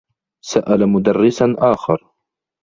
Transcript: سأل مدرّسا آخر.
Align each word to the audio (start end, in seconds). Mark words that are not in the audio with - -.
سأل 0.45 0.85
مدرّسا 0.89 1.55
آخر. 1.57 2.07